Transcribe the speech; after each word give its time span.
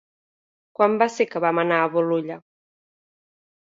Quan 0.79 0.95
va 1.03 1.09
ser 1.17 1.29
que 1.35 1.43
vam 1.47 1.63
anar 1.67 1.81
a 1.85 1.95
Bolulla? 1.99 2.43